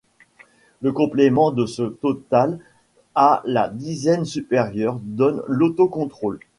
[0.81, 2.57] Le complément de ce total
[3.13, 6.39] à la dizaine supérieure donne l'autocontrôle.